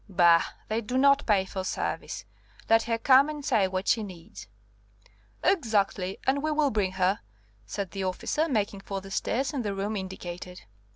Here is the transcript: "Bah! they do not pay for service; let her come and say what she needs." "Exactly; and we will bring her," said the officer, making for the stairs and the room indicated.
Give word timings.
"Bah! 0.09 0.43
they 0.67 0.81
do 0.81 0.97
not 0.97 1.27
pay 1.27 1.45
for 1.45 1.63
service; 1.63 2.25
let 2.67 2.81
her 2.81 2.97
come 2.97 3.29
and 3.29 3.45
say 3.45 3.67
what 3.67 3.87
she 3.87 4.01
needs." 4.01 4.47
"Exactly; 5.43 6.17
and 6.25 6.41
we 6.41 6.49
will 6.49 6.71
bring 6.71 6.93
her," 6.93 7.19
said 7.67 7.91
the 7.91 8.03
officer, 8.03 8.49
making 8.49 8.79
for 8.81 8.99
the 8.99 9.11
stairs 9.11 9.53
and 9.53 9.63
the 9.63 9.75
room 9.75 9.95
indicated. 9.95 10.63